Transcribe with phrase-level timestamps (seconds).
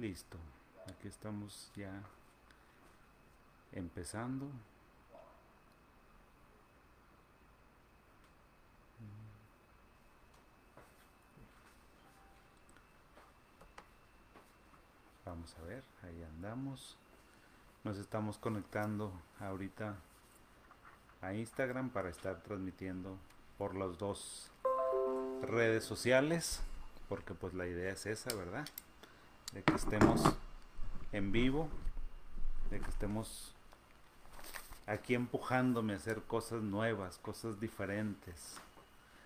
[0.00, 0.38] Listo.
[0.86, 1.92] Aquí estamos ya
[3.70, 4.46] empezando.
[15.26, 16.96] Vamos a ver, ahí andamos.
[17.84, 19.96] Nos estamos conectando ahorita
[21.20, 23.18] a Instagram para estar transmitiendo
[23.58, 24.50] por las dos
[25.42, 26.62] redes sociales,
[27.06, 28.64] porque pues la idea es esa, ¿verdad?
[29.52, 30.22] De que estemos
[31.12, 31.68] en vivo,
[32.70, 33.54] de que estemos
[34.86, 38.56] aquí empujándome a hacer cosas nuevas, cosas diferentes,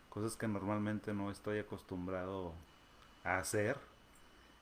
[0.09, 2.53] cosas que normalmente no estoy acostumbrado
[3.23, 3.79] a hacer.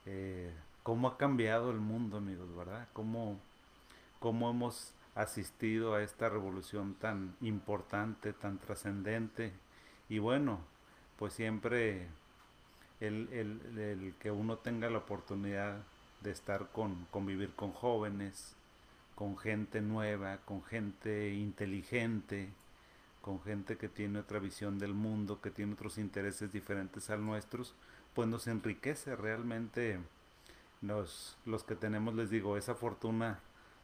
[0.07, 2.89] Eh, ¿Cómo ha cambiado el mundo, amigos, verdad?
[2.93, 3.39] ¿Cómo,
[4.19, 9.53] cómo hemos asistido a esta revolución tan importante, tan trascendente.
[10.09, 10.61] Y bueno,
[11.19, 12.09] pues siempre
[13.03, 13.29] el,
[13.77, 15.79] el, que uno tenga la oportunidad
[16.21, 18.55] de estar con, convivir con jóvenes,
[19.15, 22.51] con gente nueva, con gente inteligente,
[23.21, 27.75] con gente que tiene otra visión del mundo, que tiene otros intereses diferentes al nuestros,
[28.15, 29.99] pues nos enriquece realmente
[30.81, 33.41] los, los que tenemos, les digo, esa fortuna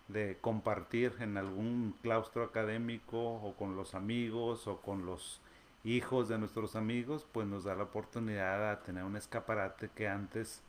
[0.06, 5.40] de compartir en algún claustro académico o con los amigos o con los
[5.84, 10.60] hijos de nuestros amigos, pues nos da la oportunidad de tener un escaparate que antes,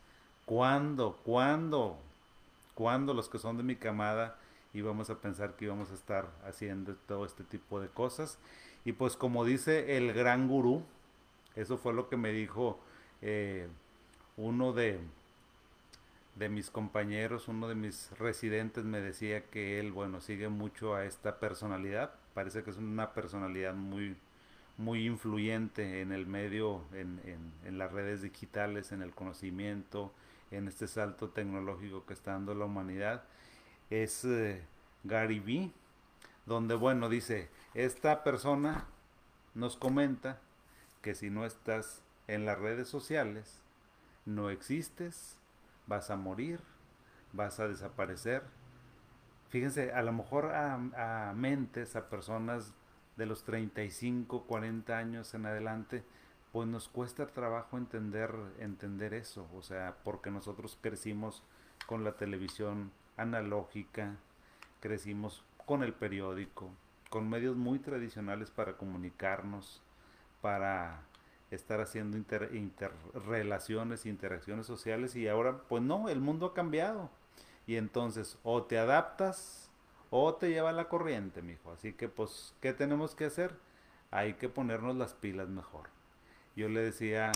[0.46, 1.18] ¿cuándo?
[1.24, 1.98] ¿Cuándo?
[2.76, 4.38] ¿Cuándo los que son de mi camada
[4.74, 8.38] íbamos a pensar que íbamos a estar haciendo todo este tipo de cosas?
[8.86, 10.84] Y pues como dice el gran gurú,
[11.56, 12.80] eso fue lo que me dijo
[13.22, 13.68] eh,
[14.38, 15.00] uno de,
[16.36, 21.04] de mis compañeros, uno de mis residentes me decía que él, bueno, sigue mucho a
[21.06, 22.12] esta personalidad.
[22.34, 24.16] Parece que es una personalidad muy,
[24.80, 30.13] muy influyente en el medio, en, en, en las redes digitales, en el conocimiento,
[30.52, 33.23] en este salto tecnológico que está dando la humanidad.
[33.89, 34.63] Es eh,
[35.03, 35.72] Gary Vee,
[36.45, 38.85] donde, bueno, dice, esta persona
[39.53, 40.39] nos comenta
[41.01, 43.62] que si no estás en las redes sociales,
[44.25, 45.38] no existes,
[45.88, 46.62] vas a morir,
[47.34, 48.44] vas a desaparecer.
[49.50, 50.75] Fíjense, a lo mejor a,
[51.29, 52.73] a, mentes, a personas
[53.19, 56.06] de los 35, 40 años en adelante,
[56.53, 61.44] pues nos cuesta trabajo entender, entender eso, o sea, porque nosotros crecimos
[61.85, 64.16] con la televisión analógica,
[64.80, 66.72] crecimos con el periódico,
[67.09, 69.81] con medios muy tradicionales para comunicarnos,
[70.41, 71.01] para
[71.51, 77.09] estar haciendo inter, interrelaciones, interacciones sociales y ahora pues no, el mundo ha cambiado.
[77.68, 79.69] Y entonces o te adaptas
[80.09, 81.72] o te lleva la corriente, mijo.
[81.72, 83.56] Así que pues, ¿qué tenemos que hacer?
[84.12, 85.90] Hay que ponernos las pilas mejor.
[86.56, 87.31] Yo le decía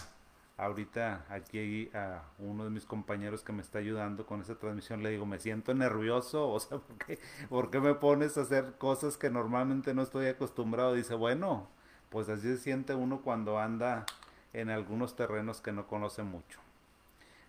[0.58, 5.10] ahorita aquí a uno de mis compañeros que me está ayudando con esa transmisión, le
[5.10, 7.20] digo, me siento nervioso, o sea, ¿por qué,
[7.50, 10.94] ¿por qué me pones a hacer cosas que normalmente no estoy acostumbrado?
[10.94, 11.68] Dice, bueno,
[12.10, 14.06] pues así se siente uno cuando anda
[14.54, 16.60] en algunos terrenos que no conoce mucho.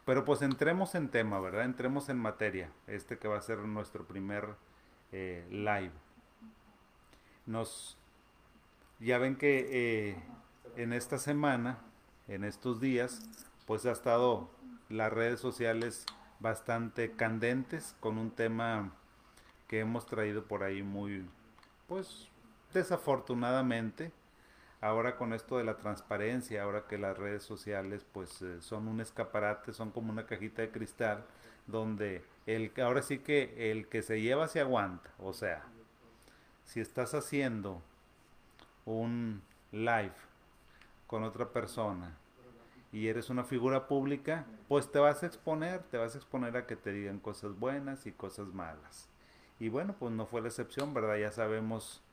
[0.06, 1.64] Pero pues entremos en tema, ¿verdad?
[1.64, 4.54] Entremos en materia, este que va a ser nuestro primer
[5.16, 5.92] eh, live.
[7.46, 7.96] Nos,
[8.98, 10.16] ya ven que eh,
[10.76, 11.78] en esta semana,
[12.26, 13.22] en estos días,
[13.64, 14.50] pues ha estado
[14.88, 16.04] las redes sociales
[16.40, 18.92] bastante candentes con un tema
[19.68, 21.24] que hemos traído por ahí muy,
[21.86, 22.28] pues
[22.72, 24.10] desafortunadamente,
[24.80, 29.00] ahora con esto de la transparencia, ahora que las redes sociales pues eh, son un
[29.00, 31.24] escaparate, son como una cajita de cristal
[31.68, 35.64] donde el ahora sí que el que se lleva se aguanta, o sea,
[36.64, 37.82] si estás haciendo
[38.84, 40.14] un live
[41.06, 42.16] con otra persona
[42.92, 46.66] y eres una figura pública, pues te vas a exponer, te vas a exponer a
[46.66, 49.08] que te digan cosas buenas y cosas malas.
[49.58, 51.16] Y bueno, pues no fue la excepción, ¿verdad?
[51.16, 52.04] Ya sabemos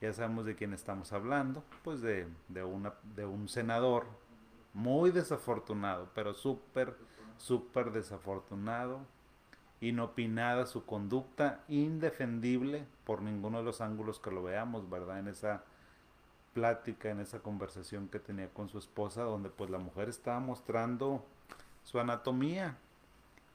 [0.00, 4.06] ya sabemos de quién estamos hablando, pues de, de, una, de un senador
[4.74, 6.96] muy desafortunado, pero súper,
[7.38, 9.00] súper desafortunado,
[9.80, 15.18] inopinada su conducta, indefendible por ninguno de los ángulos que lo veamos, ¿verdad?
[15.18, 15.64] En esa
[16.54, 21.24] plática, en esa conversación que tenía con su esposa, donde pues la mujer estaba mostrando
[21.84, 22.78] su anatomía.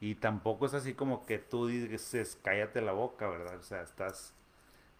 [0.00, 3.56] Y tampoco es así como que tú dices, cállate la boca, ¿verdad?
[3.58, 4.32] O sea, estás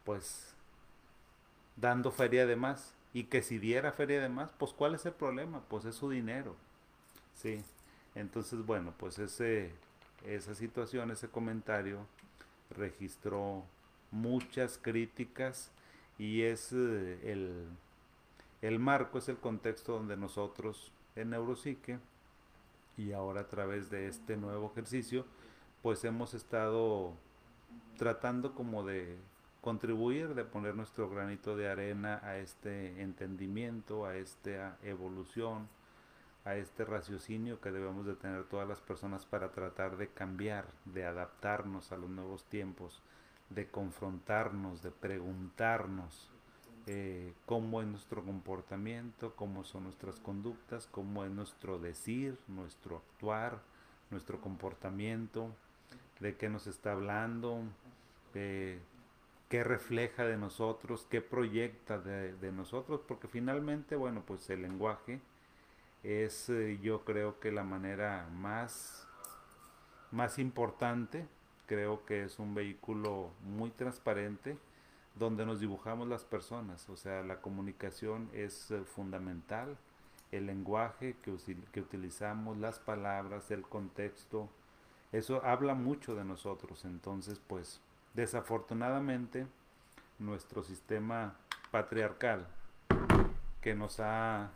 [0.04, 0.54] pues
[1.76, 2.94] dando feria de más.
[3.14, 5.62] Y que si diera feria de más, pues ¿cuál es el problema?
[5.68, 6.56] Pues es su dinero.
[7.34, 7.62] Sí.
[8.14, 9.72] Entonces, bueno, pues ese,
[10.26, 12.06] esa situación, ese comentario
[12.70, 13.64] registró
[14.10, 15.70] muchas críticas
[16.19, 17.66] y es eh, el,
[18.60, 21.98] el marco, es el contexto donde nosotros en Neuropsique
[22.96, 25.24] y ahora a través de este nuevo ejercicio,
[25.82, 27.14] pues hemos estado
[27.96, 29.16] tratando como de
[29.60, 35.68] contribuir, de poner nuestro granito de arena a este entendimiento, a esta evolución,
[36.44, 41.04] a este raciocinio que debemos de tener todas las personas para tratar de cambiar, de
[41.04, 43.00] adaptarnos a los nuevos tiempos,
[43.50, 46.30] de confrontarnos, de preguntarnos
[46.86, 53.60] eh, cómo es nuestro comportamiento, cómo son nuestras conductas, cómo es nuestro decir, nuestro actuar,
[54.10, 55.54] nuestro comportamiento,
[56.18, 57.60] de qué nos está hablando,
[58.34, 58.80] eh,
[59.48, 65.20] qué refleja de nosotros, qué proyecta de, de, nosotros, porque finalmente, bueno, pues el lenguaje
[66.02, 69.06] es eh, yo creo que la manera más,
[70.10, 71.26] más importante,
[71.66, 74.58] creo que es un vehículo muy transparente,
[75.14, 79.76] donde nos dibujamos las personas, o sea, la comunicación es eh, fundamental,
[80.32, 81.37] el lenguaje que,
[81.72, 84.49] que, utilizamos, las palabras, el contexto,
[85.12, 87.81] eso habla mucho de nosotros, entonces pues
[88.14, 89.46] desafortunadamente
[90.19, 91.37] nuestro sistema
[91.70, 92.46] patriarcal
[93.60, 94.50] que nos ha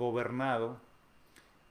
[0.00, 0.80] gobernado,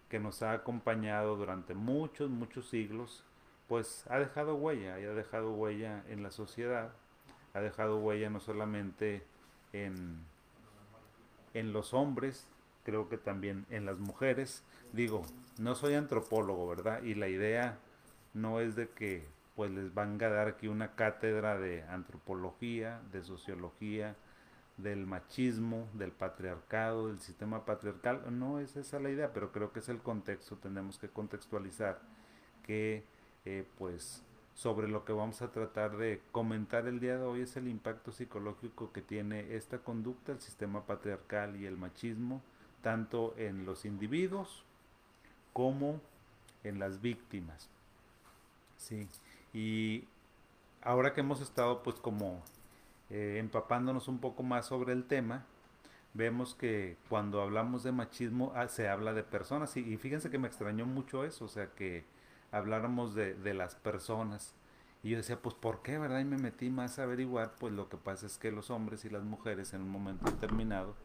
[0.07, 3.25] que nos ha acompañado durante muchos, muchos siglos,
[3.67, 6.91] pues ha dejado huella y ha dejado huella en la sociedad
[7.53, 9.23] ha dejado huella no solamente
[9.73, 10.19] en,
[11.53, 12.47] en los hombres,
[12.83, 14.63] creo que también en las mujeres.
[14.93, 15.23] Digo,
[15.57, 17.03] no soy antropólogo, ¿verdad?
[17.03, 17.77] Y la idea
[18.33, 19.25] no es de que
[19.55, 24.15] pues les van a dar aquí una cátedra de antropología, de sociología,
[24.81, 28.21] del machismo, del patriarcado, del sistema patriarcal.
[28.37, 30.57] No es esa la idea, pero creo que es el contexto.
[30.57, 31.99] Tenemos que contextualizar
[32.63, 33.03] que
[33.45, 34.23] eh, pues
[34.53, 38.11] sobre lo que vamos a tratar de comentar el día de hoy es el impacto
[38.11, 42.41] psicológico que tiene esta conducta, el sistema patriarcal y el machismo,
[42.81, 44.63] tanto en los individuos
[45.53, 46.01] como
[46.63, 47.69] en las víctimas.
[48.77, 49.07] Sí,
[49.53, 50.05] y
[50.81, 52.41] ahora que hemos estado pues como
[53.09, 55.45] eh, empapándonos un poco más sobre el tema,
[56.13, 60.37] vemos que cuando hablamos de machismo ah, se habla de personas y, y fíjense que
[60.37, 62.05] me extrañó mucho eso, o sea que
[62.51, 64.53] habláramos de, de, las personas.
[65.01, 66.19] Y yo decía, pues ¿por qué, verdad?
[66.19, 69.09] Y me metí más a averiguar, pues lo que pasa es que los hombres y
[69.09, 70.95] las mujeres en un momento determinado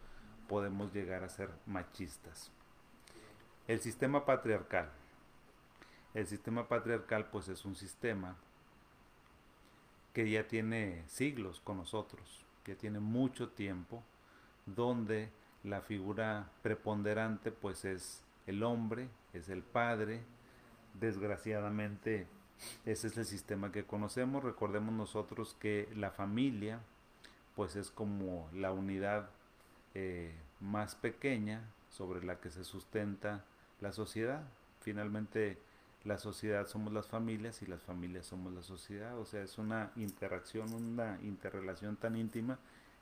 [0.48, 2.50] podemos llegar a ser machistas.
[3.66, 4.90] El sistema patriarcal.
[6.12, 8.36] El sistema patriarcal pues es un sistema
[10.14, 14.02] que ya tiene siglos con nosotros, ya tiene mucho tiempo,
[14.64, 15.28] donde
[15.64, 20.22] la figura preponderante pues es el hombre, es el padre,
[20.98, 22.26] desgraciadamente
[22.84, 24.44] ese es el sistema que conocemos.
[24.44, 26.80] Recordemos nosotros que la familia
[27.56, 29.28] pues es como la unidad
[29.94, 33.44] eh, más pequeña sobre la que se sustenta
[33.80, 34.42] la sociedad.
[34.80, 35.58] Finalmente
[36.04, 39.18] la sociedad somos las familias y las familias somos la sociedad.
[39.18, 42.58] O sea, es una interacción, una interrelación tan íntima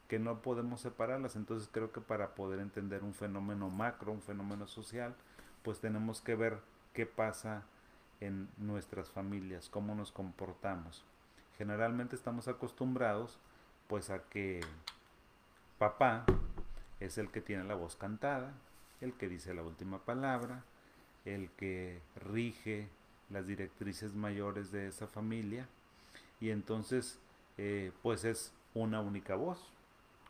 [0.08, 1.36] que no podemos separarlas.
[1.36, 5.14] Entonces creo que para poder entender un fenómeno macro, un fenómeno social,
[5.62, 6.58] pues tenemos que ver
[6.92, 7.64] qué pasa
[8.20, 11.04] en nuestras familias, cómo nos comportamos.
[11.58, 13.38] Generalmente estamos acostumbrados
[13.88, 14.60] pues a que
[15.78, 16.24] papá
[17.00, 18.52] es el que tiene la voz cantada,
[19.00, 20.62] el que dice la última palabra,
[21.24, 22.88] el que rige
[23.30, 25.68] las directrices mayores de esa familia
[26.40, 27.18] y entonces
[27.58, 29.72] eh, pues es una única voz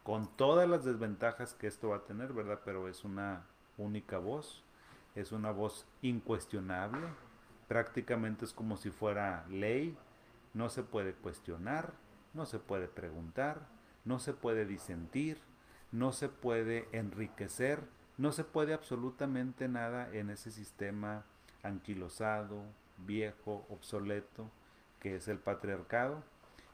[0.02, 2.60] con todas las desventajas que esto va a tener, ¿verdad?
[2.64, 3.44] Pero es una
[3.78, 4.64] única voz,
[5.14, 7.06] es una voz incuestionable,
[7.68, 9.96] prácticamente es como si fuera ley,
[10.54, 11.92] no se puede cuestionar,
[12.34, 13.60] no se puede preguntar,
[14.04, 15.38] no se puede disentir,
[15.92, 17.84] no se puede enriquecer,
[18.18, 21.24] no se puede absolutamente nada en ese sistema
[21.62, 22.62] anquilosado,
[22.98, 24.50] viejo, obsoleto,
[25.00, 26.22] que es el patriarcado,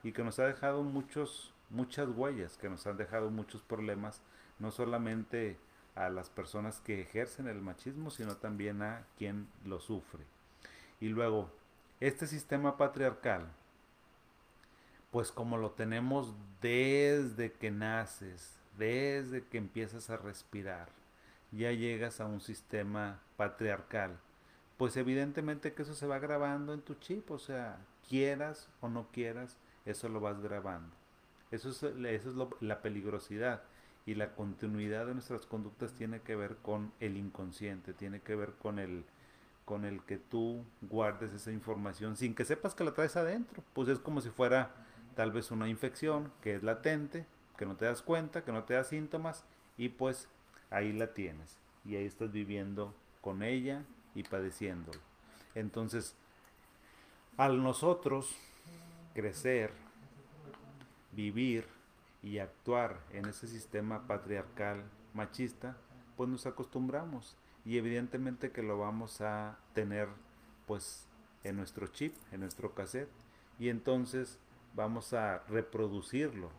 [0.03, 4.23] y que nos ha dejado muchos, muchas huellas, que nos han dejado muchos problemas,
[4.59, 5.59] no solamente
[5.95, 10.25] a las personas que ejercen el machismo, sino también a quien lo sufre.
[11.01, 11.51] Y luego,
[12.01, 13.49] este sistema patriarcal,
[15.11, 20.89] pues como lo tenemos desde que naces, desde que empiezas a respirar,
[21.53, 24.19] ya llegas a un sistema patriarcal,
[24.77, 27.79] pues evidentemente que eso se va grabando en tu chip, o sea,
[28.09, 30.95] quieras o no quieras, eso lo vas grabando.
[31.51, 33.63] Eso es, eso es la peligrosidad
[34.09, 38.53] y la continuidad de nuestras conductas tiene que ver con el inconsciente, tiene que ver
[38.53, 39.05] con el,
[39.67, 43.63] con el que tú guardes esa información sin que sepas que la traes adentro.
[43.75, 44.71] Pues es como si fuera
[45.15, 47.27] tal vez una infección que es latente,
[47.59, 49.45] que no te das cuenta, que no te da síntomas
[49.77, 50.29] y pues
[50.71, 53.85] ahí la tienes y ahí estás viviendo con ella
[54.15, 55.01] y padeciéndolo.
[55.55, 56.15] Entonces,
[57.37, 58.37] al nosotros
[59.15, 59.73] crecer,
[61.13, 61.67] vivir
[62.23, 64.85] y actuar en ese sistema patriarcal
[65.15, 65.77] machista,
[66.17, 70.09] pues nos acostumbramos y evidentemente que lo vamos a tener
[70.67, 71.07] pues
[71.45, 73.11] en nuestro chip, en nuestro cassette
[73.59, 74.39] y entonces
[74.75, 76.51] vamos a reproducirlo.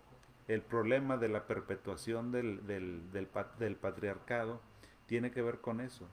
[0.49, 3.03] El problema de la perpetuación del, del,
[3.59, 4.59] del patriarcado
[5.05, 6.07] tiene que ver con eso,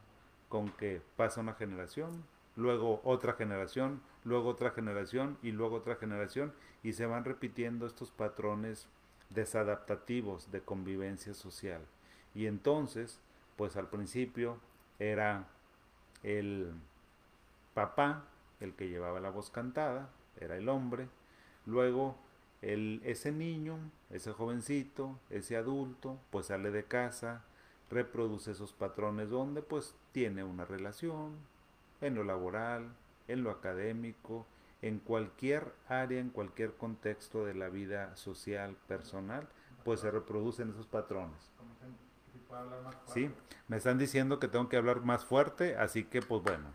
[0.50, 2.22] con que pasa una generación,
[2.54, 6.52] luego otra generación, luego otra generación y luego otra generación
[6.82, 8.88] y se van repitiendo estos patrones
[9.30, 11.80] desadaptativos de convivencia social.
[12.34, 13.22] Y entonces,
[13.56, 14.58] pues al principio
[14.98, 15.48] era
[16.22, 16.74] el
[17.72, 18.26] papá
[18.60, 21.08] el que llevaba la voz cantada, era el hombre,
[21.64, 22.18] luego
[22.62, 23.78] el, ese niño,
[24.10, 27.44] ese jovencito, ese adulto, pues sale de casa,
[27.90, 31.34] reproduce esos patrones donde pues tiene una relación,
[32.00, 32.94] en lo laboral,
[33.28, 34.46] en lo académico,
[34.82, 39.48] en cualquier área, en cualquier contexto de la vida social, personal,
[39.84, 41.50] pues se reproducen esos patrones.
[43.06, 43.30] Sí,
[43.68, 46.66] me están diciendo que tengo que hablar más fuerte, así que pues bueno,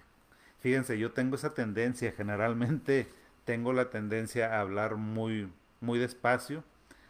[0.59, 3.07] fíjense, yo tengo esa tendencia, generalmente
[3.45, 6.63] tengo la tendencia a hablar muy, muy despacio,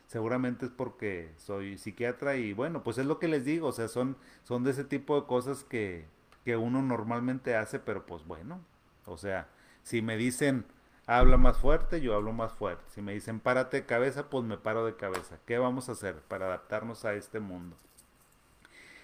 [0.08, 3.88] seguramente es porque soy psiquiatra y bueno, pues es lo que les digo, o sea,
[3.88, 6.06] son, son de ese tipo de cosas que,
[6.44, 8.60] que uno normalmente hace, pero pues bueno,
[9.06, 9.48] o sea,
[9.84, 10.66] si me dicen
[11.08, 12.84] habla más fuerte, yo hablo más fuerte.
[12.90, 15.38] Si me dicen párate de cabeza, pues me paro de cabeza.
[15.46, 17.76] ¿Qué vamos a hacer para adaptarnos a este mundo?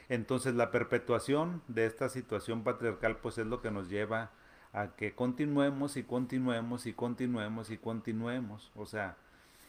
[0.10, 4.32] Entonces la perpetuación de esta situación patriarcal pues es lo que nos lleva
[4.72, 8.72] a que continuemos y continuemos y continuemos y continuemos.
[8.76, 9.18] O sea,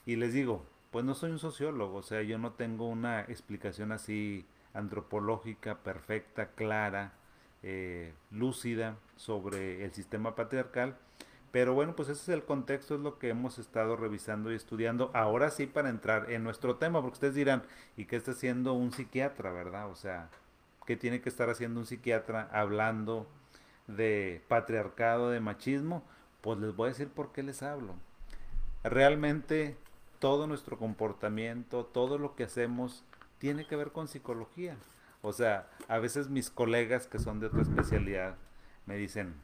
[0.08, 3.92] y les digo, pues no soy un sociólogo, o sea, yo no tengo una explicación
[3.92, 7.12] así antropológica, perfecta, clara,
[7.62, 10.96] eh, lúcida sobre el sistema patriarcal,
[11.52, 15.10] pero bueno, pues ese es el contexto, es lo que hemos estado revisando y estudiando.
[15.12, 17.64] Ahora sí para entrar en nuestro tema, porque ustedes dirán,
[17.98, 19.90] ¿y qué está haciendo un psiquiatra, verdad?
[19.90, 20.30] O sea,
[20.86, 23.26] ¿qué tiene que estar haciendo un psiquiatra hablando
[23.86, 26.02] de patriarcado, de machismo?
[26.40, 27.92] Pues les voy a decir por qué les hablo.
[28.84, 29.76] Realmente
[30.18, 33.04] todo nuestro comportamiento, todo lo que hacemos,
[33.38, 34.76] tiene que ver con psicología.
[35.22, 38.36] O sea, a veces mis colegas que son de otra especialidad
[38.86, 39.34] me dicen,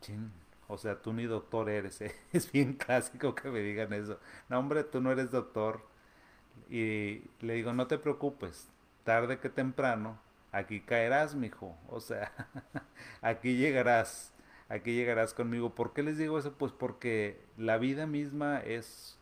[0.00, 0.32] chin,
[0.68, 2.14] o sea, tú ni doctor eres, ¿eh?
[2.32, 4.18] es bien clásico que me digan eso.
[4.48, 5.82] No, hombre, tú no eres doctor.
[6.68, 8.68] Y le digo, no te preocupes,
[9.02, 10.18] tarde que temprano,
[10.52, 11.76] aquí caerás, mijo.
[11.88, 12.32] O sea,
[13.22, 14.32] aquí llegarás,
[14.68, 15.74] aquí llegarás conmigo.
[15.74, 16.52] ¿Por qué les digo eso?
[16.52, 19.18] Pues porque la vida misma es,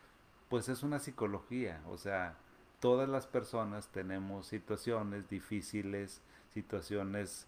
[0.48, 1.80] pues es una psicología.
[1.88, 2.36] O sea,
[2.80, 7.46] todas las personas tenemos situaciones difíciles, situaciones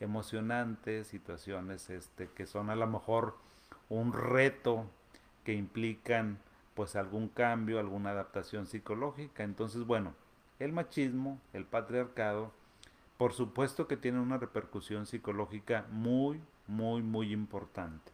[0.00, 3.36] emocionantes, situaciones este, que son a lo mejor
[3.88, 4.86] un reto
[5.44, 6.38] que implican
[6.74, 9.44] pues algún cambio, alguna adaptación psicológica.
[9.44, 10.14] Entonces, bueno,
[10.58, 12.52] el machismo, el patriarcado,
[13.18, 18.12] por supuesto que tiene una repercusión psicológica muy, muy, muy importante.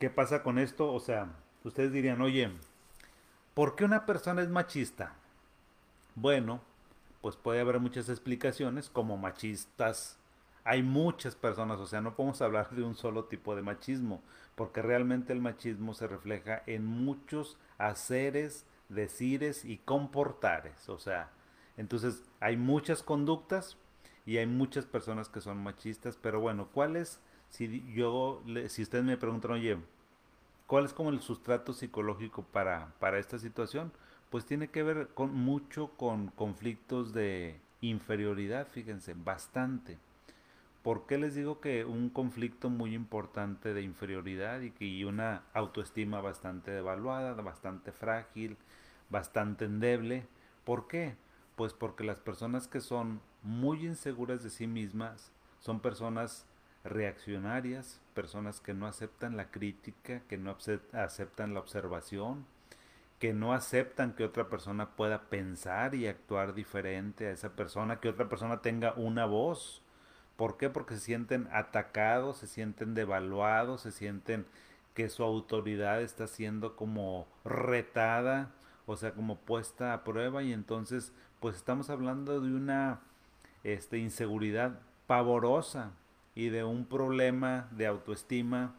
[0.00, 0.90] ¿Qué pasa con esto?
[0.90, 1.28] O sea,
[1.62, 2.50] ustedes dirían, oye,
[3.52, 5.14] ¿por qué una persona es machista?
[6.14, 6.62] Bueno,
[7.20, 10.18] pues puede haber muchas explicaciones, como machistas.
[10.64, 14.22] Hay muchas personas, o sea, no podemos hablar de un solo tipo de machismo,
[14.54, 20.88] porque realmente el machismo se refleja en muchos haceres, decires y comportares.
[20.88, 21.28] O sea,
[21.76, 23.76] entonces hay muchas conductas
[24.24, 27.20] y hay muchas personas que son machistas, pero bueno, ¿cuál es?
[27.50, 29.76] Si yo, si ustedes me preguntan, oye,
[30.66, 33.92] ¿cuál es como el sustrato psicológico para, para esta situación?
[34.30, 39.98] pues tiene que ver con mucho con conflictos de inferioridad, fíjense, bastante.
[40.82, 46.20] ¿Por qué les digo que un conflicto muy importante de inferioridad y, que, una autoestima
[46.20, 48.56] bastante devaluada, bastante frágil,
[49.10, 50.26] bastante endeble?
[50.64, 51.16] ¿Por qué?
[51.56, 56.46] Pues porque las personas que son muy inseguras de sí mismas son personas
[56.84, 60.56] reaccionarias, personas que no aceptan la crítica, que no
[60.92, 62.46] aceptan la observación,
[63.18, 68.08] que no aceptan que otra persona pueda pensar y actuar diferente a esa persona, que
[68.08, 69.82] otra persona tenga una voz.
[70.36, 70.70] ¿Por qué?
[70.70, 74.46] Porque se sienten atacados, se sienten devaluados, se sienten
[74.94, 78.50] que su autoridad está siendo como retada,
[78.86, 83.00] o sea, como puesta a prueba y entonces pues estamos hablando de una
[83.64, 85.92] este, inseguridad pavorosa
[86.34, 88.74] y de un problema de autoestima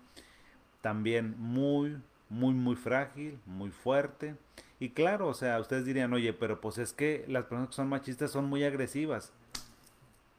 [0.82, 1.98] también muy
[2.32, 4.36] muy, muy frágil, muy fuerte.
[4.80, 7.90] Y claro, o sea, ustedes dirían, oye, pero pues es que las personas que son
[7.90, 9.34] machistas son muy agresivas.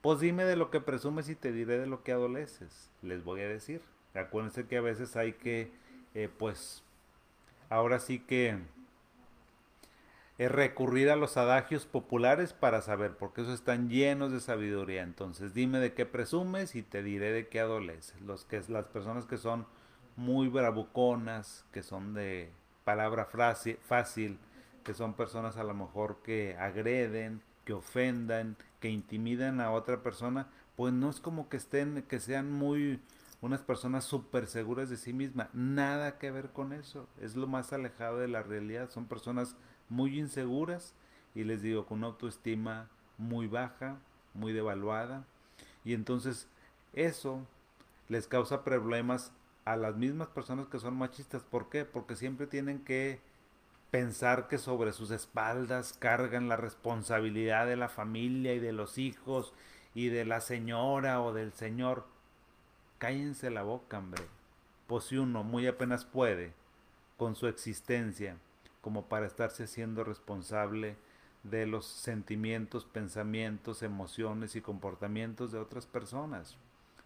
[0.01, 3.43] Pues dime de lo que presumes y te diré de lo que adoleces, les voy
[3.43, 3.83] a decir.
[4.15, 5.71] Acuérdense que a veces hay que,
[6.15, 6.83] eh, pues,
[7.69, 8.59] ahora sí que
[10.49, 15.03] recurrir a los adagios populares para saber, porque esos están llenos de sabiduría.
[15.03, 18.21] Entonces, dime de qué presumes y te diré de qué adoleces.
[18.23, 19.67] Los que, las personas que son
[20.17, 22.51] muy bravuconas, que son de
[22.85, 24.39] palabra fácil,
[24.85, 30.49] que son personas a lo mejor que agreden, que ofendan, que intimidan a otra persona,
[30.77, 33.01] pues no es como que estén, que sean muy
[33.41, 35.49] unas personas súper seguras de sí mismas.
[35.53, 37.09] Nada que ver con eso.
[37.21, 38.89] Es lo más alejado de la realidad.
[38.91, 39.57] Son personas
[39.93, 40.95] muy inseguras
[41.35, 43.99] y les digo con una autoestima muy baja,
[44.35, 45.25] muy devaluada.
[45.85, 46.49] Y entonces
[46.95, 47.47] eso
[48.09, 49.33] les causa problemas
[49.65, 51.43] a las mismas personas que son machistas.
[51.43, 51.85] ¿Por qué?
[51.85, 53.21] Porque siempre tienen que
[53.91, 59.53] pensar que sobre sus espaldas cargan la responsabilidad de la familia y de los hijos
[59.95, 62.07] y de la señora o del señor.
[62.99, 64.25] Cállense la boca, hombre.
[64.87, 66.55] Pues si uno muy apenas puede
[67.19, 68.39] con su existencia
[68.83, 70.97] como para estarse haciendo responsable
[71.45, 76.59] de los sentimientos, pensamientos, emociones y comportamientos de otras personas.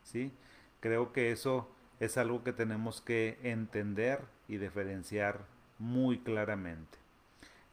[0.03, 0.33] ¿sí?
[0.81, 5.45] Creo que eso es algo que tenemos que entender y diferenciar
[5.79, 6.99] muy claramente.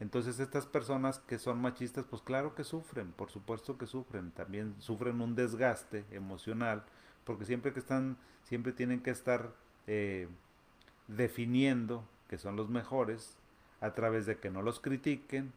[0.00, 4.74] Entonces estas personas que son machistas, pues claro que sufren, por supuesto que sufren, también
[4.80, 6.84] sufren un desgaste emocional,
[7.24, 9.54] porque siempre que están, siempre tienen que estar
[9.86, 10.28] eh,
[11.08, 13.36] definiendo que son los mejores
[13.84, 15.52] a través de que no los critiquen,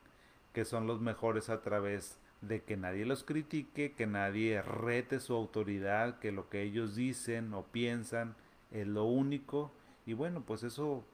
[0.53, 5.33] que son los mejores a través de que nadie los critique, que nadie rete su
[5.33, 8.35] autoridad, que lo que ellos dicen o piensan
[8.71, 9.71] es lo único
[10.05, 11.05] y bueno, pues eso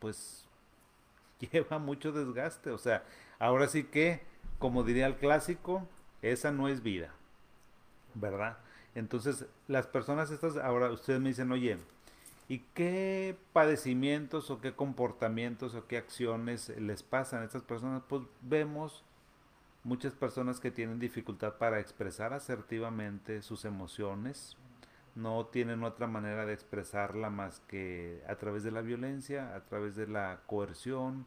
[0.00, 0.48] pues
[1.52, 3.04] lleva mucho desgaste, o sea,
[3.38, 4.22] ahora sí que,
[4.58, 5.86] como diría el clásico,
[6.20, 7.12] esa no es vida,
[8.14, 8.58] ¿verdad?
[8.96, 11.78] Entonces, las personas estas, ahora ustedes me dicen, oye,
[12.48, 18.02] ¿y qué padecimientos o qué comportamientos o qué acciones les pasan a estas personas?
[18.08, 19.04] Pues vemos
[19.84, 24.56] muchas personas que tienen dificultad para expresar asertivamente sus emociones,
[25.14, 29.96] no tienen otra manera de expresarla más que a través de la violencia, a través
[29.96, 31.24] de la coerción,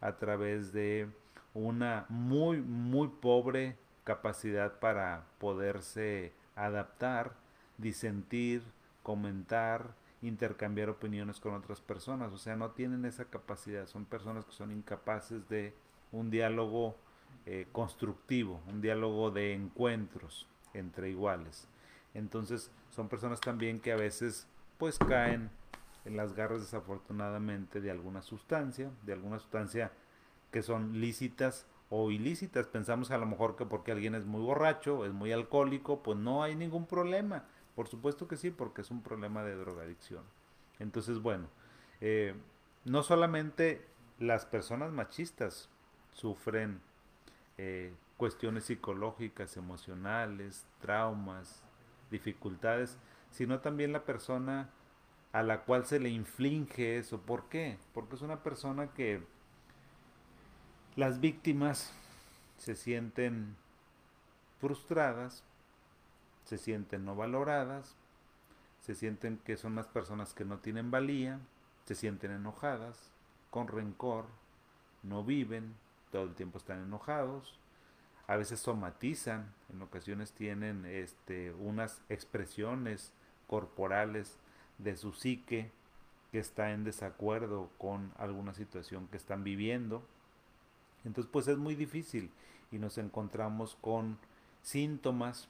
[0.00, 1.08] a través de
[1.54, 7.32] una muy, muy pobre capacidad para poderse adaptar,
[7.78, 8.62] disentir,
[9.02, 12.32] comentar, intercambiar opiniones con otras personas.
[12.32, 13.86] O sea, no tienen esa capacidad.
[13.86, 15.74] Son personas que son incapaces de
[16.12, 16.96] un diálogo
[17.46, 21.68] eh, constructivo, un diálogo de encuentros entre iguales.
[22.14, 24.46] Entonces son personas también que a veces
[24.78, 25.50] pues caen
[26.04, 29.92] en las garras desafortunadamente de alguna sustancia, de alguna sustancia
[30.50, 32.66] que son lícitas o ilícitas.
[32.66, 36.42] Pensamos a lo mejor que porque alguien es muy borracho, es muy alcohólico, pues no
[36.42, 37.44] hay ningún problema.
[37.74, 40.24] Por supuesto que sí, porque es un problema de drogadicción.
[40.78, 41.48] Entonces, bueno,
[42.00, 42.34] eh,
[42.84, 43.86] no solamente
[44.18, 45.68] las personas machistas
[46.12, 46.80] sufren
[47.58, 51.62] eh, cuestiones psicológicas, emocionales, traumas,
[52.10, 52.98] dificultades,
[53.30, 54.70] sino también la persona
[55.32, 57.20] a la cual se le inflige eso.
[57.20, 57.78] ¿Por qué?
[57.94, 59.22] Porque es una persona que
[60.94, 61.92] las víctimas
[62.58, 63.56] se sienten
[64.60, 65.42] frustradas,
[66.44, 67.96] se sienten no valoradas,
[68.80, 71.40] se sienten que son las personas que no tienen valía,
[71.84, 73.10] se sienten enojadas,
[73.50, 74.26] con rencor,
[75.02, 75.74] no viven,
[76.10, 77.58] todo el tiempo están enojados,
[78.26, 83.12] a veces somatizan, en ocasiones tienen este, unas expresiones
[83.46, 84.38] corporales
[84.78, 85.70] de su psique
[86.30, 90.02] que está en desacuerdo con alguna situación que están viviendo.
[91.04, 92.30] Entonces pues es muy difícil
[92.70, 94.18] y nos encontramos con
[94.62, 95.48] síntomas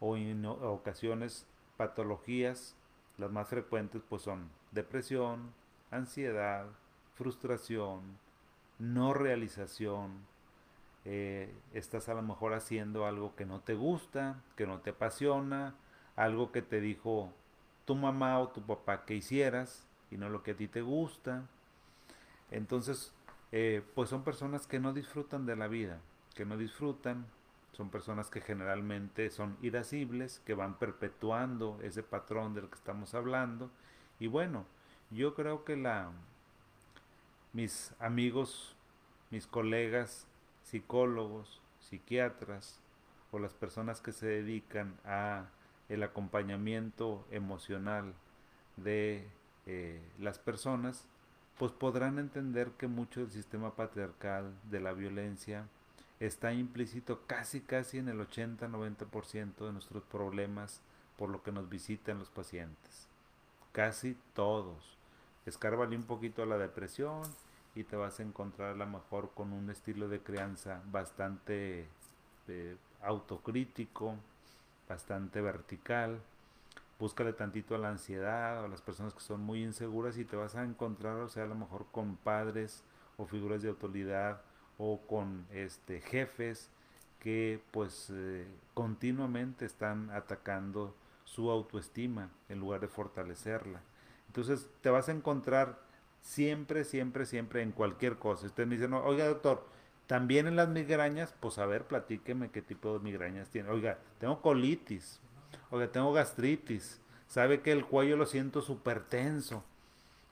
[0.00, 2.76] o en ocasiones patologías.
[3.16, 5.52] Las más frecuentes pues son depresión,
[5.90, 6.66] ansiedad,
[7.14, 8.18] frustración,
[8.78, 10.26] no realización,
[11.04, 15.74] eh, estás a lo mejor haciendo algo que no te gusta, que no te apasiona,
[16.16, 17.32] algo que te dijo
[17.84, 21.46] tu mamá o tu papá que hicieras y no lo que a ti te gusta.
[22.50, 23.14] Entonces,
[23.52, 26.00] eh, pues son personas que no disfrutan de la vida,
[26.34, 27.26] que no disfrutan,
[27.78, 33.70] son personas que generalmente son irascibles, que van perpetuando ese patrón del que estamos hablando.
[34.18, 34.66] Y bueno,
[35.12, 36.10] yo creo que la
[37.52, 38.74] mis amigos,
[39.30, 40.26] mis colegas
[40.64, 42.80] psicólogos, psiquiatras
[43.30, 45.46] o las personas que se dedican a
[45.88, 48.12] el acompañamiento emocional
[48.76, 49.24] de
[49.66, 51.06] eh, las personas,
[51.58, 55.68] pues podrán entender que mucho del sistema patriarcal, de la violencia,
[56.20, 60.80] está implícito casi casi en el 80-90% de nuestros problemas
[61.16, 63.06] por lo que nos visitan los pacientes.
[63.72, 64.96] Casi todos.
[65.46, 67.22] Escárbale un poquito a la depresión
[67.74, 71.86] y te vas a encontrar a lo mejor con un estilo de crianza bastante
[72.48, 74.16] eh, autocrítico,
[74.88, 76.20] bastante vertical.
[76.98, 80.36] Búscale tantito a la ansiedad o a las personas que son muy inseguras y te
[80.36, 82.82] vas a encontrar, o sea, a lo mejor con padres
[83.16, 84.40] o figuras de autoridad
[84.78, 86.70] o con este jefes
[87.20, 93.82] que pues eh, continuamente están atacando su autoestima en lugar de fortalecerla.
[94.28, 95.78] Entonces te vas a encontrar
[96.22, 98.46] siempre, siempre, siempre en cualquier cosa.
[98.46, 99.66] Usted me dice, no, oiga doctor,
[100.06, 103.68] también en las migrañas, pues a ver, platíqueme qué tipo de migrañas tiene.
[103.70, 105.20] Oiga, tengo colitis,
[105.70, 109.64] oiga, tengo gastritis, sabe que el cuello lo siento súper tenso.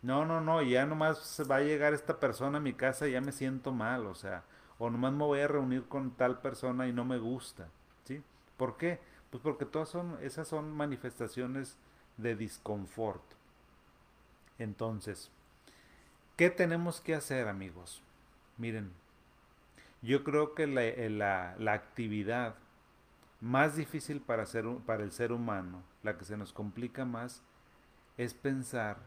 [0.03, 3.21] No, no, no, ya nomás va a llegar esta persona a mi casa y ya
[3.21, 4.45] me siento mal, o sea,
[4.79, 7.69] o nomás me voy a reunir con tal persona y no me gusta,
[8.05, 8.23] ¿sí?
[8.57, 9.01] ¿Por qué?
[9.31, 11.77] Pues porque todas son, esas son manifestaciones
[12.17, 13.23] de disconfort.
[14.59, 15.31] Entonces,
[16.37, 18.03] ¿qué tenemos que hacer, amigos?
[18.57, 18.93] Miren,
[20.03, 22.57] yo creo que la, eh, la, actividad
[23.41, 27.43] más difícil para, ser, para el ser humano, la que se nos complica más,
[28.17, 28.99] es pensar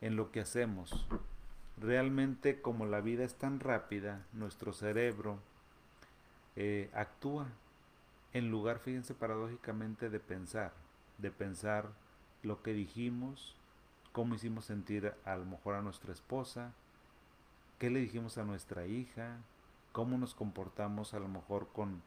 [0.00, 1.06] en lo que hacemos.
[1.76, 5.38] Realmente como la vida es tan rápida, nuestro cerebro
[6.56, 7.48] eh, actúa
[8.32, 10.72] en lugar, fíjense paradójicamente, de pensar,
[11.18, 11.88] de pensar
[12.42, 13.56] lo que dijimos,
[14.12, 16.72] cómo hicimos sentir a lo mejor a nuestra esposa,
[17.78, 19.38] qué le dijimos a nuestra hija,
[19.92, 22.02] cómo nos comportamos a lo mejor con,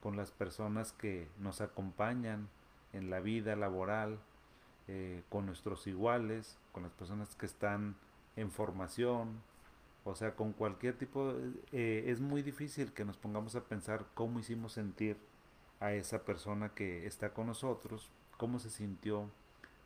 [0.00, 2.48] con las personas que nos acompañan
[2.92, 4.20] en la vida laboral,
[4.88, 7.96] eh, con nuestros iguales, con las personas que están
[8.36, 9.40] en formación,
[10.04, 11.34] o sea, con cualquier tipo,
[11.72, 15.16] eh, es muy difícil que nos pongamos a pensar cómo hicimos sentir
[15.80, 19.30] a esa persona que está con nosotros, cómo se sintió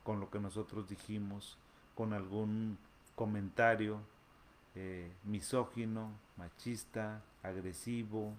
[0.02, 1.58] con lo que nosotros dijimos,
[1.94, 2.78] con algún
[3.14, 4.00] comentario
[4.74, 8.32] eh, misógino, machista, agresivo,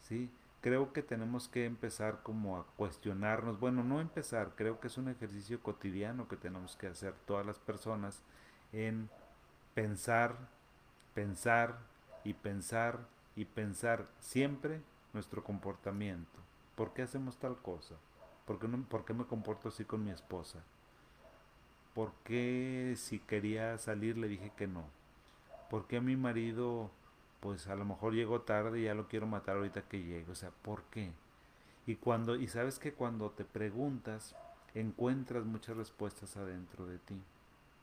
[0.00, 0.30] ¿sí?
[0.62, 5.08] Creo que tenemos que empezar como a cuestionarnos, bueno, no empezar, creo que es un
[5.08, 8.22] ejercicio cotidiano que tenemos que hacer todas las personas
[8.72, 9.10] en
[9.74, 10.36] pensar,
[11.14, 11.78] pensar
[12.22, 13.00] y pensar
[13.34, 14.80] y pensar siempre
[15.12, 16.38] nuestro comportamiento.
[16.76, 17.96] ¿Por qué hacemos tal cosa?
[18.46, 20.60] ¿Por qué, no, ¿Por qué me comporto así con mi esposa?
[21.92, 24.84] ¿Por qué si quería salir le dije que no?
[25.68, 26.90] ¿Por qué mi marido,
[27.42, 30.30] pues a lo mejor llegó tarde y ya lo quiero matar ahorita que llegue?
[30.30, 31.10] O sea, ¿por qué?
[31.88, 34.36] Y cuando, y sabes que cuando te preguntas,
[34.74, 37.20] encuentras muchas respuestas adentro de ti.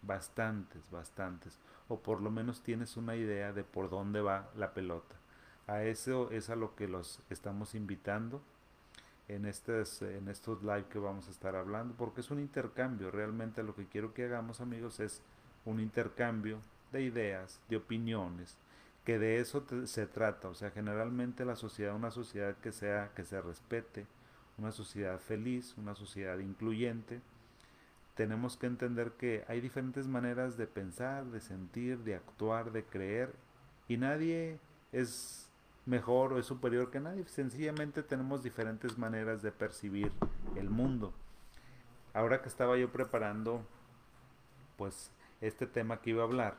[0.01, 1.59] Bastantes, bastantes.
[1.89, 5.17] O por lo menos tienes una idea de por dónde va la pelota.
[5.67, 8.41] A eso es a lo que los estamos invitando
[9.27, 13.11] en, estos, en estos live que vamos a estar hablando, porque es un intercambio.
[13.11, 15.21] Realmente lo que quiero que hagamos, amigos, es
[15.65, 16.59] un intercambio
[16.93, 18.57] de ideas, de opiniones,
[19.05, 20.49] que de eso se trata.
[20.49, 24.07] O sea, generalmente la sociedad, una sociedad que sea, que se respete,
[24.57, 27.21] una sociedad feliz, una sociedad incluyente,
[28.15, 33.33] tenemos que entender que hay diferentes maneras de pensar, de sentir, de actuar, de creer,
[33.87, 34.59] y nadie
[34.91, 35.49] es
[35.85, 37.25] mejor o es superior que nadie.
[37.27, 40.11] Sencillamente tenemos diferentes maneras de percibir
[40.57, 41.13] el mundo.
[42.13, 43.65] Ahora que estaba yo preparando,
[44.77, 46.57] pues, este tema que iba a hablar,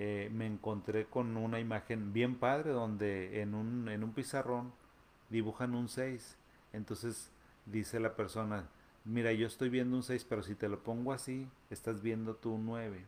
[0.00, 4.72] eh, me encontré con una imagen bien padre donde en un, en un pizarrón
[5.28, 6.36] dibujan un 6.
[6.72, 7.32] Entonces
[7.66, 8.68] dice la persona,
[9.04, 12.52] mira, yo estoy viendo un 6, pero si te lo pongo así, estás viendo tú
[12.52, 13.04] un 9.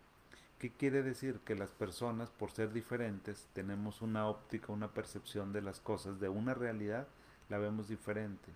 [0.59, 1.39] ¿Qué quiere decir?
[1.45, 6.29] Que las personas, por ser diferentes, tenemos una óptica, una percepción de las cosas, de
[6.29, 7.07] una realidad,
[7.49, 8.51] la vemos diferente.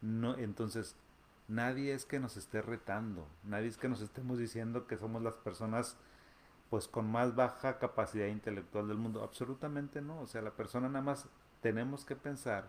[0.00, 0.94] No, entonces,
[1.48, 5.34] nadie es que nos esté retando, nadie es que nos estemos diciendo que somos las
[5.34, 5.96] personas
[6.70, 9.22] pues con más baja capacidad intelectual del mundo.
[9.22, 10.20] Absolutamente no.
[10.20, 11.28] O sea, la persona nada más
[11.60, 12.68] tenemos que pensar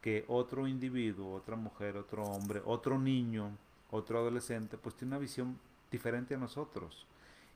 [0.00, 3.56] que otro individuo, otra mujer, otro hombre, otro niño,
[3.90, 5.58] otro adolescente, pues tiene una visión
[5.90, 7.06] diferente a nosotros.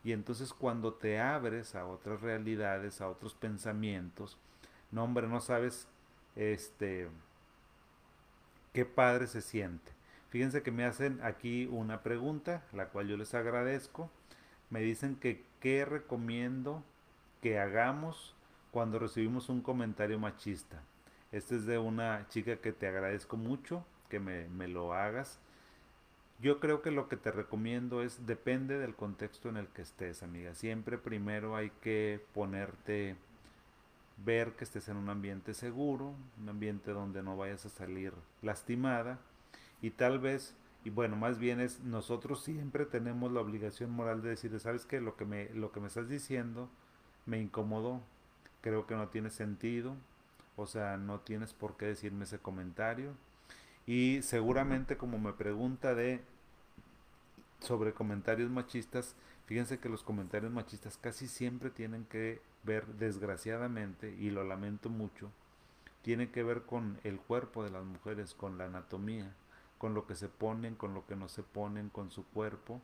[0.04, 4.38] Y entonces cuando te abres a otras realidades, a otros pensamientos,
[4.92, 5.88] no hombre, no sabes
[6.36, 7.08] este
[8.72, 9.90] qué padre se siente.
[10.28, 14.10] Fíjense que me hacen aquí una pregunta, la cual yo les agradezco.
[14.70, 16.82] Me dicen que qué recomiendo
[17.42, 18.34] que hagamos
[18.70, 20.82] cuando recibimos un comentario machista.
[21.32, 25.40] Este es de una chica que te agradezco mucho que me, me lo hagas.
[26.40, 30.22] Yo creo que lo que te recomiendo es, depende del contexto en el que estés,
[30.22, 30.54] amiga.
[30.54, 33.16] Siempre primero hay que ponerte
[34.24, 39.18] ver que estés en un ambiente seguro, un ambiente donde no vayas a salir lastimada
[39.82, 40.54] y tal vez,
[40.86, 45.00] y bueno, más bien es nosotros siempre tenemos la obligación moral de decir, sabes que
[45.00, 46.70] lo que me, lo que me estás diciendo
[47.24, 48.02] me incomodó,
[48.60, 49.96] creo que no tiene sentido,
[50.54, 53.14] o sea, no tienes por qué decirme ese comentario.
[53.84, 56.20] Y seguramente como me pregunta de
[57.58, 64.30] sobre comentarios machistas, fíjense que los comentarios machistas casi siempre tienen que ver, desgraciadamente, y
[64.30, 65.32] lo lamento mucho,
[66.02, 69.34] tienen que ver con el cuerpo de las mujeres, con la anatomía,
[69.86, 72.80] con lo que se ponen, con lo que no se ponen, con su cuerpo.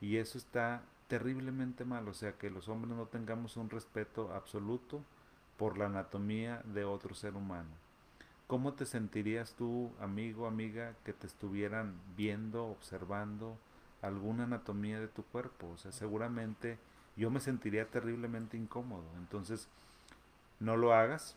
[0.00, 5.02] Y eso está terriblemente mal, o sea, que los hombres no tengamos un respeto absoluto
[5.56, 7.70] por la anatomía de otro ser humano.
[8.46, 13.58] ¿Cómo te sentirías tú, amigo, amiga, que te estuvieran viendo, observando
[14.00, 15.70] alguna anatomía de tu cuerpo?
[15.70, 16.78] O sea, seguramente
[17.16, 19.06] yo me sentiría terriblemente incómodo.
[19.16, 19.68] Entonces,
[20.60, 21.34] no lo hagas.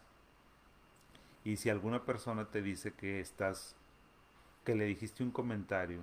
[1.44, 3.76] Y si alguna persona te dice que estás,
[4.63, 6.02] que le dijiste un comentario,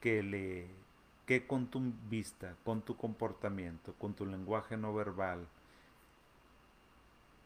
[0.00, 0.66] que le,
[1.26, 5.46] que con tu vista, con tu comportamiento, con tu lenguaje no verbal,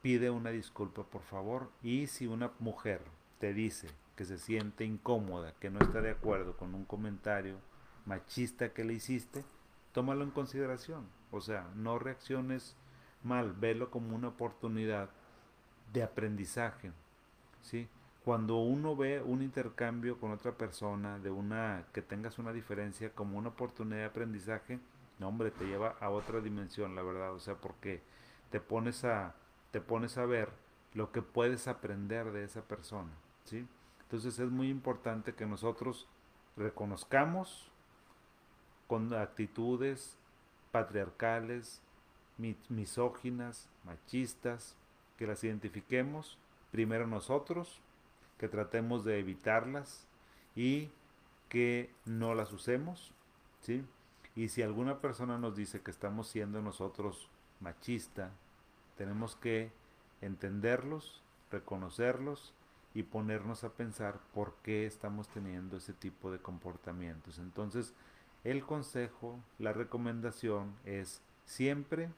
[0.02, 3.02] pide una disculpa por favor y si una mujer
[3.38, 7.56] te dice que se siente incómoda, que no está de acuerdo con un comentario
[8.06, 9.44] machista que le hiciste,
[9.92, 11.06] tómalo en consideración.
[11.30, 12.76] O sea, no reacciones
[13.22, 15.10] mal, velo como una oportunidad
[15.92, 16.92] de aprendizaje.
[17.62, 17.88] ¿sí?
[18.26, 23.38] Cuando uno ve un intercambio con otra persona, de una que tengas una diferencia como
[23.38, 24.80] una oportunidad de aprendizaje,
[25.20, 27.32] no hombre, te lleva a otra dimensión, la verdad.
[27.32, 28.02] O sea, porque
[28.50, 29.36] te pones a
[29.70, 30.50] te pones a ver
[30.92, 33.12] lo que puedes aprender de esa persona,
[33.44, 33.64] ¿sí?
[34.02, 36.08] Entonces es muy importante que nosotros
[36.56, 37.70] reconozcamos
[38.88, 40.18] con actitudes
[40.72, 41.80] patriarcales,
[42.68, 44.74] misóginas, machistas,
[45.16, 46.38] que las identifiquemos
[46.72, 47.80] primero nosotros,
[48.38, 50.06] que tratemos de evitarlas
[50.54, 50.90] y
[51.48, 53.12] que no las usemos,
[53.60, 53.84] ¿sí?
[54.34, 57.28] Y si alguna persona nos dice que estamos siendo nosotros
[57.60, 58.30] machista,
[58.96, 59.72] tenemos que
[60.20, 62.52] entenderlos, reconocerlos
[62.94, 67.38] y ponernos a pensar por qué estamos teniendo ese tipo de comportamientos.
[67.38, 67.94] Entonces,
[68.44, 72.10] el consejo, la recomendación es siempre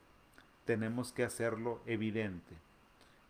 [0.65, 2.55] tenemos que hacerlo evidente,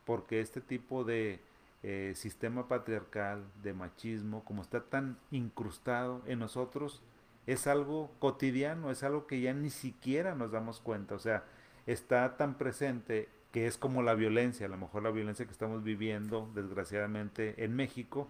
[0.06, 1.40] porque este tipo de
[1.84, 7.02] eh, sistema patriarcal, de machismo, como está tan incrustado en nosotros,
[7.48, 11.44] es algo cotidiano, es algo que ya ni siquiera nos damos cuenta, o sea,
[11.88, 15.84] está tan presente que es como la violencia, a lo mejor la violencia que estamos
[15.84, 18.28] viviendo desgraciadamente en México.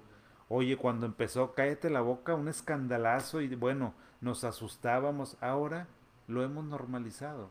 [0.48, 5.88] Oye, cuando empezó, cállate la boca, un escandalazo y bueno, nos asustábamos, ahora
[6.28, 7.50] lo hemos normalizado.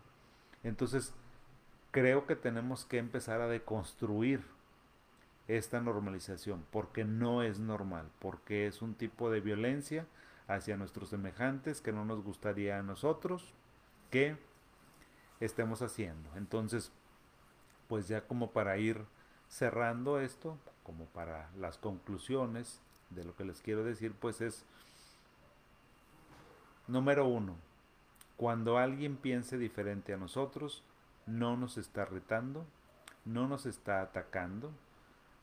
[0.62, 1.12] Entonces,
[1.90, 4.42] creo que tenemos que empezar a deconstruir
[5.48, 10.06] esta normalización, porque no es normal, porque es un tipo de violencia
[10.46, 13.54] hacia nuestros semejantes que no nos gustaría a nosotros
[14.10, 14.36] que
[15.40, 16.30] estemos haciendo.
[16.36, 16.92] Entonces,
[17.88, 19.04] pues ya como para ir
[19.48, 22.80] cerrando esto, como para las conclusiones
[23.10, 24.66] de lo que les quiero decir, pues es,
[26.86, 27.56] número uno,
[28.36, 30.82] cuando alguien piense diferente a nosotros,
[31.26, 32.64] no nos está retando,
[33.24, 34.72] no nos está atacando,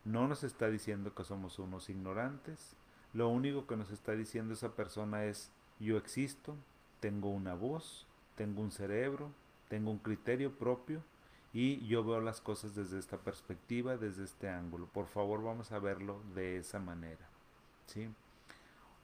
[0.05, 2.75] no nos está diciendo que somos unos ignorantes,
[3.13, 6.55] lo único que nos está diciendo esa persona es, yo existo,
[6.99, 9.31] tengo una voz, tengo un cerebro,
[9.67, 11.01] tengo un criterio propio,
[11.53, 14.87] y yo veo las cosas desde esta perspectiva, desde este ángulo.
[14.87, 17.29] Por favor, vamos a verlo de esa manera.
[17.85, 18.09] ¿sí?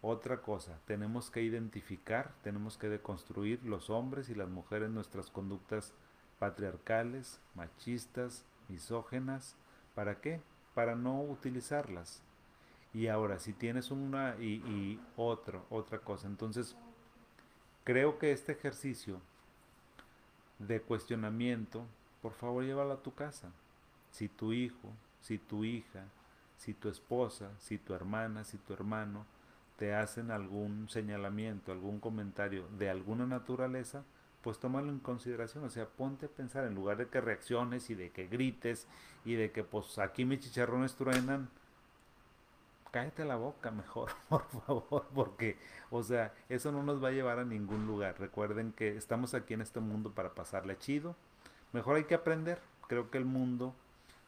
[0.02, 5.94] Otra cosa, tenemos que identificar, tenemos que deconstruir los hombres y las mujeres nuestras conductas
[6.40, 9.56] patriarcales, machistas, misógenas.
[9.96, 10.42] ¿Para qué?
[10.74, 12.22] Para no utilizarlas.
[12.94, 16.76] Y ahora, si tienes una y, otra, otra cosa, entonces
[17.84, 19.22] creo que este ejercicio
[20.60, 21.86] de cuestionamiento
[22.22, 23.50] por favor llévala a tu casa.
[24.12, 24.90] Si tu hijo,
[25.22, 26.06] si tu hija,
[26.58, 29.26] si tu esposa, si tu hermana, si tu hermano
[29.78, 34.04] te hacen algún señalamiento, algún comentario de alguna naturaleza,
[34.44, 37.96] pues tómalo en consideración, o sea, ponte a pensar en lugar de que reacciones y
[37.96, 38.88] de que grites
[39.26, 41.50] y de que pues aquí mis chicharrones truenan,
[42.92, 45.58] cállate la boca mejor, por favor, porque,
[45.90, 48.20] o sea, eso no nos va a llevar a ningún lugar.
[48.20, 51.16] Recuerden que estamos aquí en este mundo para pasarle chido,
[51.74, 52.60] Mejor hay que aprender.
[52.88, 53.74] Creo que el mundo,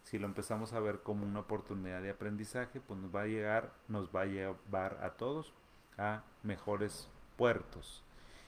[0.03, 3.71] si lo empezamos a ver como una oportunidad de aprendizaje, pues nos va a llegar,
[3.89, 5.53] nos va a llevar a todos
[5.97, 8.02] a mejores puertos.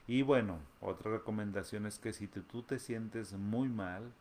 [0.07, 4.11] Y bueno, otra recomendación es que si tú te sientes muy mal,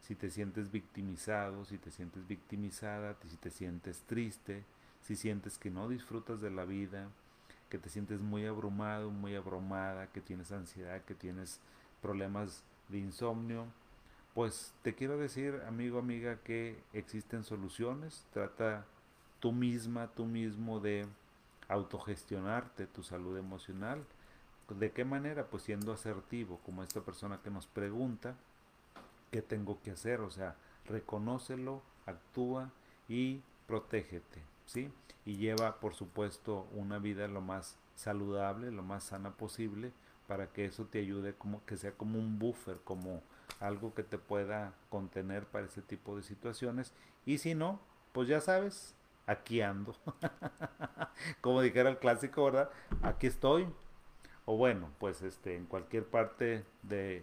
[0.00, 4.64] si te sientes victimizado, si te sientes victimizada, si te sientes triste,
[5.02, 7.08] si sientes que no disfrutas de la vida,
[7.68, 11.60] que te sientes muy abrumado, muy abrumada, que tienes ansiedad, que tienes
[12.00, 13.66] problemas de insomnio,
[14.34, 18.24] pues te quiero decir, amigo, amiga, que existen soluciones.
[18.32, 18.86] Trata
[19.40, 21.06] tú misma, tú mismo de
[21.68, 24.04] autogestionarte tu salud emocional.
[24.68, 25.46] ¿De qué manera?
[25.46, 28.34] Pues siendo asertivo, como esta persona que nos pregunta,
[29.30, 30.20] ¿qué tengo que hacer?
[30.20, 32.70] O sea, reconócelo, actúa
[33.08, 34.90] y protégete, ¿sí?
[35.24, 39.92] Y lleva, por supuesto, una vida lo más saludable, lo más sana posible,
[40.26, 43.22] para que eso te ayude como que sea como un buffer, como
[43.60, 46.92] algo que te pueda contener para ese tipo de situaciones.
[47.24, 47.80] Y si no,
[48.12, 48.94] pues ya sabes,
[49.26, 49.96] aquí ando.
[51.40, 52.70] como dijera el clásico, ¿verdad?
[53.02, 53.66] Aquí estoy.
[54.50, 57.22] O bueno, pues este, en cualquier parte de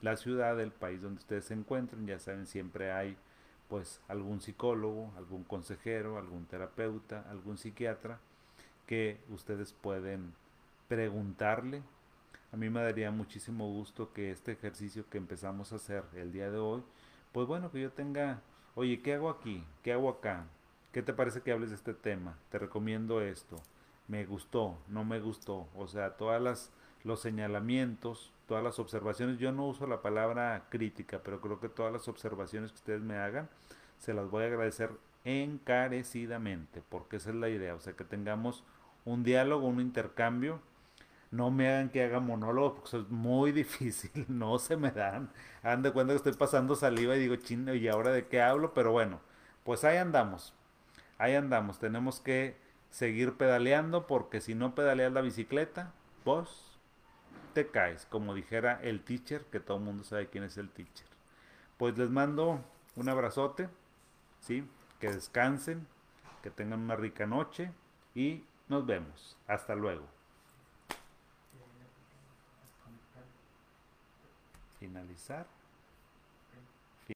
[0.00, 3.16] la ciudad, del país donde ustedes se encuentren, ya saben, siempre hay
[3.68, 8.18] pues algún psicólogo, algún consejero, algún terapeuta, algún psiquiatra
[8.86, 10.32] que ustedes pueden
[10.88, 11.82] preguntarle
[12.52, 16.50] a mí me daría muchísimo gusto que este ejercicio que empezamos a hacer el día
[16.50, 16.82] de hoy,
[17.32, 18.42] pues bueno, que yo tenga,
[18.74, 19.64] oye, ¿qué hago aquí?
[19.82, 20.44] ¿Qué hago acá?
[20.92, 22.36] ¿Qué te parece que hables de este tema?
[22.50, 23.56] Te recomiendo esto.
[24.12, 25.68] Me gustó, no me gustó.
[25.74, 26.70] O sea, todas las
[27.04, 31.92] los señalamientos, todas las observaciones, yo no uso la palabra crítica, pero creo que todas
[31.92, 33.48] las observaciones que ustedes me hagan,
[33.98, 34.90] se las voy a agradecer
[35.24, 38.64] encarecidamente, porque esa es la idea, o sea, que tengamos
[39.04, 40.60] un diálogo, un intercambio
[41.32, 45.30] no me hagan que haga monólogo porque es muy difícil, no se me dan.
[45.62, 48.74] Hagan de cuenta que estoy pasando saliva y digo, chino, ¿y ahora de qué hablo?
[48.74, 49.20] Pero bueno,
[49.64, 50.54] pues ahí andamos,
[51.18, 51.78] ahí andamos.
[51.78, 52.56] Tenemos que
[52.92, 55.92] seguir pedaleando porque si no pedaleas la bicicleta,
[56.24, 56.78] vos
[57.54, 61.08] te caes, como dijera el teacher, que todo el mundo sabe quién es el teacher.
[61.78, 62.60] Pues les mando
[62.94, 63.68] un abrazote,
[64.40, 64.64] ¿sí?
[65.00, 65.88] Que descansen,
[66.42, 67.72] que tengan una rica noche
[68.14, 69.36] y nos vemos.
[69.48, 70.06] Hasta luego.
[74.82, 75.46] finalizar